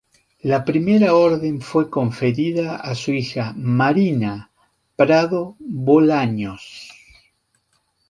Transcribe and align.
La 0.51 0.63
primera 0.65 1.13
orden 1.13 1.61
fue 1.61 1.91
conferida 1.91 2.75
a 2.77 2.95
su 2.95 3.11
hija 3.11 3.53
Marina 3.55 4.49
Prado 4.95 5.57
Bolaños. 5.59 6.89